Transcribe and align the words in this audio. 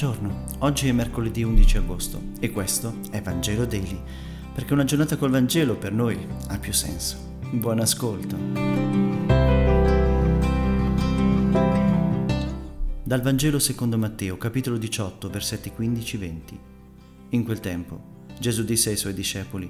Buongiorno, 0.00 0.44
oggi 0.58 0.86
è 0.86 0.92
mercoledì 0.92 1.42
11 1.42 1.78
agosto 1.78 2.22
e 2.38 2.52
questo 2.52 2.98
è 3.10 3.20
Vangelo 3.20 3.66
Daily, 3.66 4.00
perché 4.54 4.72
una 4.72 4.84
giornata 4.84 5.16
col 5.16 5.30
Vangelo 5.32 5.74
per 5.74 5.90
noi 5.90 6.24
ha 6.50 6.58
più 6.58 6.72
senso. 6.72 7.16
Buon 7.50 7.80
ascolto. 7.80 8.36
Dal 13.02 13.22
Vangelo 13.22 13.58
secondo 13.58 13.98
Matteo, 13.98 14.36
capitolo 14.36 14.76
18, 14.76 15.30
versetti 15.30 15.72
15-20. 15.76 16.40
In 17.30 17.42
quel 17.42 17.58
tempo 17.58 18.26
Gesù 18.38 18.62
disse 18.62 18.90
ai 18.90 18.96
suoi 18.96 19.14
discepoli, 19.14 19.68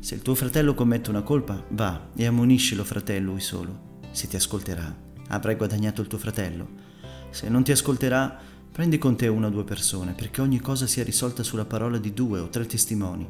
Se 0.00 0.14
il 0.14 0.20
tuo 0.20 0.34
fratello 0.34 0.74
commette 0.74 1.08
una 1.08 1.22
colpa, 1.22 1.64
va 1.70 2.10
e 2.14 2.26
ammoniscilo 2.26 2.84
fratello 2.84 3.30
lui 3.30 3.40
solo. 3.40 4.00
Se 4.10 4.28
ti 4.28 4.36
ascolterà, 4.36 4.94
avrai 5.28 5.54
guadagnato 5.54 6.02
il 6.02 6.08
tuo 6.08 6.18
fratello. 6.18 6.90
Se 7.30 7.48
non 7.48 7.64
ti 7.64 7.72
ascolterà, 7.72 8.52
Prendi 8.72 8.96
con 8.96 9.16
te 9.16 9.28
una 9.28 9.48
o 9.48 9.50
due 9.50 9.64
persone, 9.64 10.14
perché 10.14 10.40
ogni 10.40 10.58
cosa 10.58 10.86
sia 10.86 11.04
risolta 11.04 11.42
sulla 11.42 11.66
parola 11.66 11.98
di 11.98 12.14
due 12.14 12.40
o 12.40 12.48
tre 12.48 12.64
testimoni. 12.64 13.28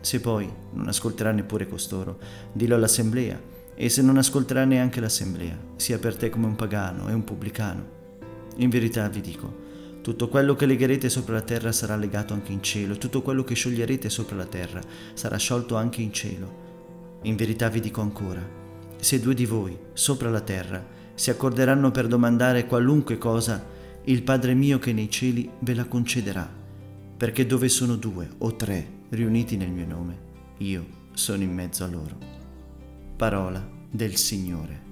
Se 0.00 0.18
poi 0.18 0.52
non 0.72 0.88
ascolterà 0.88 1.30
neppure 1.30 1.68
costoro, 1.68 2.18
dillo 2.52 2.74
all'assemblea, 2.74 3.40
e 3.76 3.88
se 3.88 4.02
non 4.02 4.18
ascolterà 4.18 4.64
neanche 4.64 4.98
l'assemblea, 4.98 5.56
sia 5.76 6.00
per 6.00 6.16
te 6.16 6.28
come 6.28 6.46
un 6.46 6.56
pagano 6.56 7.08
e 7.08 7.12
un 7.12 7.22
pubblicano. 7.22 7.98
In 8.56 8.68
verità 8.68 9.08
vi 9.08 9.20
dico, 9.20 9.68
tutto 10.02 10.28
quello 10.28 10.56
che 10.56 10.66
legherete 10.66 11.08
sopra 11.08 11.34
la 11.34 11.42
terra 11.42 11.70
sarà 11.70 11.94
legato 11.94 12.34
anche 12.34 12.50
in 12.50 12.60
cielo, 12.60 12.98
tutto 12.98 13.22
quello 13.22 13.44
che 13.44 13.54
scioglierete 13.54 14.10
sopra 14.10 14.34
la 14.34 14.46
terra 14.46 14.80
sarà 15.14 15.36
sciolto 15.36 15.76
anche 15.76 16.02
in 16.02 16.12
cielo. 16.12 17.18
In 17.22 17.36
verità 17.36 17.68
vi 17.68 17.78
dico 17.78 18.00
ancora, 18.00 18.44
se 18.96 19.20
due 19.20 19.34
di 19.34 19.46
voi, 19.46 19.78
sopra 19.92 20.30
la 20.30 20.40
terra, 20.40 20.84
si 21.14 21.30
accorderanno 21.30 21.92
per 21.92 22.08
domandare 22.08 22.66
qualunque 22.66 23.18
cosa, 23.18 23.78
il 24.04 24.22
Padre 24.22 24.54
mio 24.54 24.78
che 24.78 24.94
nei 24.94 25.10
cieli 25.10 25.50
ve 25.58 25.74
la 25.74 25.84
concederà, 25.84 26.50
perché 27.16 27.44
dove 27.44 27.68
sono 27.68 27.96
due 27.96 28.28
o 28.38 28.56
tre 28.56 28.98
riuniti 29.10 29.58
nel 29.58 29.70
mio 29.70 29.86
nome, 29.86 30.18
io 30.58 30.86
sono 31.12 31.42
in 31.42 31.52
mezzo 31.52 31.84
a 31.84 31.86
loro. 31.86 32.16
Parola 33.16 33.68
del 33.90 34.16
Signore. 34.16 34.88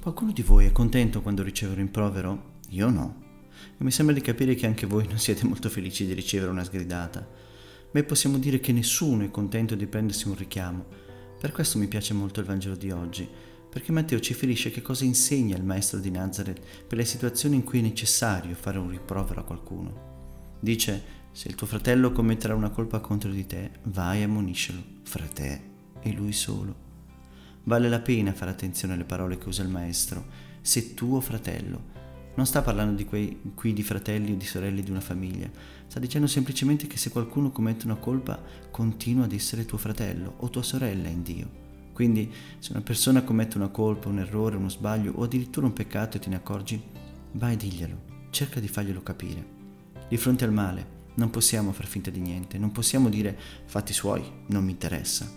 Qualcuno 0.00 0.32
di 0.32 0.42
voi 0.42 0.66
è 0.66 0.72
contento 0.72 1.22
quando 1.22 1.44
riceve 1.44 1.72
un 1.72 1.78
rimprovero? 1.78 2.52
Io 2.70 2.90
no. 2.90 3.22
E 3.78 3.84
mi 3.84 3.92
sembra 3.92 4.14
di 4.14 4.20
capire 4.20 4.56
che 4.56 4.66
anche 4.66 4.86
voi 4.86 5.06
non 5.06 5.18
siete 5.18 5.46
molto 5.46 5.70
felici 5.70 6.04
di 6.04 6.14
ricevere 6.14 6.50
una 6.50 6.64
sgridata 6.64 7.44
ma 7.94 8.02
possiamo 8.02 8.38
dire 8.38 8.58
che 8.58 8.72
nessuno 8.72 9.22
è 9.22 9.30
contento 9.30 9.76
di 9.76 9.86
prendersi 9.86 10.26
un 10.26 10.34
richiamo. 10.34 10.84
Per 11.40 11.52
questo 11.52 11.78
mi 11.78 11.86
piace 11.86 12.12
molto 12.12 12.40
il 12.40 12.46
Vangelo 12.46 12.74
di 12.74 12.90
oggi, 12.90 13.28
perché 13.70 13.92
Matteo 13.92 14.18
ci 14.18 14.34
ferisce 14.34 14.72
che 14.72 14.82
cosa 14.82 15.04
insegna 15.04 15.56
il 15.56 15.62
maestro 15.62 16.00
di 16.00 16.10
Nazareth 16.10 16.60
per 16.88 16.98
le 16.98 17.04
situazioni 17.04 17.54
in 17.54 17.62
cui 17.62 17.78
è 17.78 17.82
necessario 17.82 18.56
fare 18.56 18.78
un 18.78 18.90
rimprovero 18.90 19.40
a 19.40 19.44
qualcuno. 19.44 20.56
Dice, 20.58 21.02
se 21.30 21.46
il 21.46 21.54
tuo 21.54 21.68
fratello 21.68 22.10
commetterà 22.10 22.56
una 22.56 22.70
colpa 22.70 22.98
contro 22.98 23.30
di 23.30 23.46
te, 23.46 23.70
vai 23.84 24.20
e 24.20 24.24
ammoniscelo, 24.24 24.82
fra 25.04 25.26
te 25.26 25.60
e 26.00 26.12
lui 26.12 26.32
solo. 26.32 26.74
Vale 27.64 27.88
la 27.88 28.00
pena 28.00 28.32
fare 28.32 28.50
attenzione 28.50 28.94
alle 28.94 29.04
parole 29.04 29.38
che 29.38 29.48
usa 29.48 29.62
il 29.62 29.68
maestro, 29.68 30.26
se 30.60 30.94
tuo 30.94 31.20
fratello, 31.20 31.92
non 32.34 32.46
sta 32.46 32.62
parlando 32.62 32.94
di 32.94 33.04
quei 33.04 33.52
qui 33.54 33.72
di 33.72 33.82
fratelli 33.82 34.32
o 34.32 34.36
di 34.36 34.44
sorelle 34.44 34.82
di 34.82 34.90
una 34.90 35.00
famiglia, 35.00 35.48
sta 35.86 36.00
dicendo 36.00 36.26
semplicemente 36.26 36.86
che 36.86 36.96
se 36.96 37.10
qualcuno 37.10 37.50
commette 37.50 37.84
una 37.84 37.94
colpa 37.94 38.42
continua 38.70 39.24
ad 39.24 39.32
essere 39.32 39.64
tuo 39.64 39.78
fratello 39.78 40.34
o 40.38 40.50
tua 40.50 40.62
sorella 40.62 41.08
in 41.08 41.22
Dio. 41.22 41.62
Quindi 41.92 42.32
se 42.58 42.72
una 42.72 42.80
persona 42.80 43.22
commette 43.22 43.56
una 43.56 43.68
colpa, 43.68 44.08
un 44.08 44.18
errore, 44.18 44.56
uno 44.56 44.68
sbaglio 44.68 45.12
o 45.14 45.22
addirittura 45.22 45.66
un 45.66 45.72
peccato 45.72 46.16
e 46.16 46.20
te 46.20 46.28
ne 46.28 46.36
accorgi, 46.36 46.82
vai 47.32 47.54
e 47.54 47.56
diglielo, 47.56 47.96
cerca 48.30 48.58
di 48.58 48.66
farglielo 48.66 49.02
capire. 49.02 49.52
Di 50.08 50.16
fronte 50.16 50.44
al 50.44 50.52
male 50.52 51.02
non 51.14 51.30
possiamo 51.30 51.72
far 51.72 51.86
finta 51.86 52.10
di 52.10 52.20
niente, 52.20 52.58
non 52.58 52.72
possiamo 52.72 53.08
dire 53.08 53.38
fatti 53.66 53.92
suoi, 53.92 54.24
non 54.46 54.64
mi 54.64 54.72
interessa. 54.72 55.30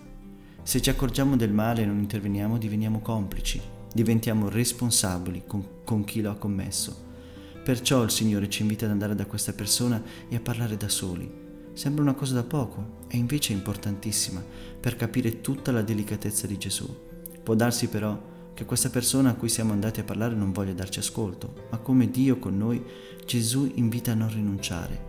Se 0.63 0.81
ci 0.81 0.90
accorgiamo 0.90 1.36
del 1.36 1.53
male 1.53 1.84
e 1.84 1.86
non 1.86 2.00
interveniamo 2.00 2.57
diveniamo 2.57 3.00
complici 3.00 3.75
diventiamo 3.97 4.47
responsabili 4.47 5.46
con, 5.47 5.66
con 5.84 6.03
chi 6.03 6.22
lo 6.22 6.30
ha 6.30 6.35
commesso. 6.35 7.06
Perciò 7.63 8.03
il 8.03 8.12
Signore 8.12 8.47
ci 8.47 8.62
invita 8.62 8.85
ad 8.85 8.91
andare 8.91 9.16
da 9.16 9.25
questa 9.25 9.53
persona 9.53 10.00
e 10.30 10.35
a 10.35 10.40
parlare 10.40 10.78
da 10.78 10.88
soli. 10.88 11.28
Sembra 11.74 12.03
una 12.03 12.13
cosa 12.13 12.36
da 12.36 12.44
poco, 12.44 13.06
e 13.07 13.18
invece 13.18 13.53
è 13.53 13.56
importantissima 13.56 14.44
per 14.80 14.96
capire 14.96 15.41
tutta 15.41 15.72
la 15.72 15.81
delicatezza 15.81 16.46
di 16.46 16.59
Gesù. 16.59 16.88
Può 17.41 17.56
darsi 17.56 17.88
però 17.88 18.22
che 18.53 18.66
questa 18.66 18.91
persona 18.91 19.31
a 19.31 19.34
cui 19.34 19.50
siamo 19.50 19.74
andati 19.74 20.00
a 20.00 20.03
parlare 20.03 20.36
non 20.36 20.52
voglia 20.52 20.74
darci 20.74 21.00
ascolto, 21.00 21.68
ma 21.72 21.80
come 21.80 22.12
Dio 22.12 22.38
con 22.38 22.56
noi, 22.56 22.84
Gesù 23.25 23.72
invita 23.75 24.12
a 24.12 24.16
non 24.16 24.30
rinunciare. 24.30 25.06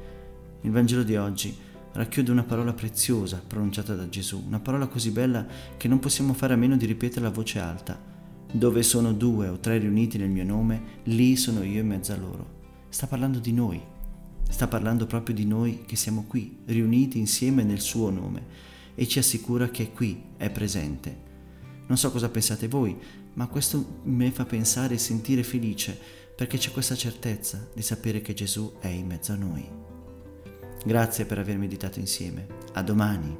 Il 0.62 0.70
Vangelo 0.70 1.02
di 1.02 1.16
oggi 1.16 1.54
racchiude 1.92 2.30
una 2.30 2.44
parola 2.44 2.72
preziosa 2.72 3.42
pronunciata 3.46 3.94
da 3.94 4.08
Gesù, 4.08 4.44
una 4.46 4.60
parola 4.60 4.86
così 4.86 5.10
bella 5.10 5.46
che 5.76 5.88
non 5.88 5.98
possiamo 5.98 6.32
fare 6.32 6.54
a 6.54 6.56
meno 6.56 6.78
di 6.78 6.86
ripeterla 6.86 7.28
a 7.28 7.32
voce 7.32 7.58
alta. 7.58 8.07
Dove 8.50 8.82
sono 8.82 9.12
due 9.12 9.48
o 9.48 9.58
tre 9.58 9.78
riuniti 9.78 10.16
nel 10.16 10.30
mio 10.30 10.44
nome, 10.44 11.00
lì 11.04 11.36
sono 11.36 11.62
io 11.62 11.80
in 11.80 11.86
mezzo 11.86 12.12
a 12.12 12.16
loro. 12.16 12.56
Sta 12.88 13.06
parlando 13.06 13.38
di 13.38 13.52
noi, 13.52 13.80
sta 14.48 14.66
parlando 14.66 15.06
proprio 15.06 15.34
di 15.34 15.44
noi 15.44 15.82
che 15.86 15.96
siamo 15.96 16.24
qui, 16.26 16.60
riuniti 16.64 17.18
insieme 17.18 17.62
nel 17.62 17.80
suo 17.80 18.08
nome, 18.08 18.66
e 18.94 19.06
ci 19.06 19.18
assicura 19.18 19.68
che 19.68 19.92
qui 19.92 20.22
è 20.38 20.50
presente. 20.50 21.26
Non 21.86 21.98
so 21.98 22.10
cosa 22.10 22.30
pensate 22.30 22.68
voi, 22.68 22.96
ma 23.34 23.46
questo 23.48 24.00
mi 24.04 24.30
fa 24.30 24.46
pensare 24.46 24.94
e 24.94 24.98
sentire 24.98 25.42
felice, 25.42 25.96
perché 26.34 26.56
c'è 26.56 26.70
questa 26.70 26.94
certezza 26.94 27.68
di 27.74 27.82
sapere 27.82 28.22
che 28.22 28.32
Gesù 28.32 28.74
è 28.80 28.88
in 28.88 29.06
mezzo 29.06 29.32
a 29.32 29.36
noi. 29.36 29.68
Grazie 30.84 31.26
per 31.26 31.38
aver 31.38 31.58
meditato 31.58 31.98
insieme. 31.98 32.46
A 32.72 32.82
domani. 32.82 33.36